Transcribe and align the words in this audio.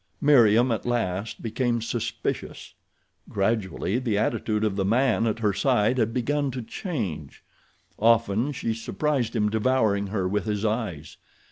Meriem 0.19 0.71
at 0.71 0.83
last 0.83 1.43
became 1.43 1.79
suspicious. 1.79 2.73
Gradually 3.29 3.99
the 3.99 4.17
attitude 4.17 4.63
of 4.63 4.75
the 4.75 4.83
man 4.83 5.27
at 5.27 5.37
her 5.37 5.53
side 5.53 5.99
had 5.99 6.11
begun 6.11 6.49
to 6.49 6.63
change. 6.63 7.43
Often 7.99 8.53
she 8.53 8.73
surprised 8.73 9.35
him 9.35 9.47
devouring 9.49 10.07
her 10.07 10.27
with 10.27 10.45
his 10.45 10.65
eyes. 10.65 11.17